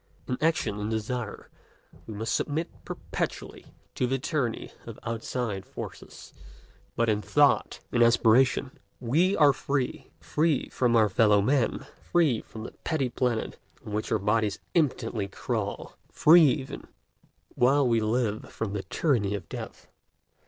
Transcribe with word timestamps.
In 0.27 0.35
action, 0.41 0.79
in 0.79 0.89
desire, 0.89 1.51
we 2.07 2.15
must 2.15 2.33
submit 2.33 2.71
perpetually 2.85 3.67
to 3.93 4.07
the 4.07 4.17
tyranny 4.17 4.71
of 4.87 4.97
outside 5.03 5.63
forces; 5.63 6.33
but 6.95 7.07
in 7.07 7.21
thought, 7.21 7.81
in 7.91 8.01
aspiration, 8.01 8.79
we 8.99 9.37
are 9.37 9.53
free, 9.53 10.09
free 10.19 10.69
from 10.69 10.95
our 10.95 11.07
fellow 11.07 11.39
men, 11.39 11.85
free 12.01 12.41
from 12.41 12.63
the 12.63 12.71
petty 12.83 13.09
planet 13.09 13.59
on 13.85 13.93
which 13.93 14.11
our 14.11 14.17
bodies 14.17 14.57
impotently 14.73 15.27
crawl, 15.27 15.95
free 16.11 16.45
even, 16.45 16.87
while 17.53 17.87
we 17.87 17.99
live, 17.99 18.51
from 18.51 18.73
the 18.73 18.81
tyranny 18.81 19.35
of 19.35 19.47
death. 19.49 19.87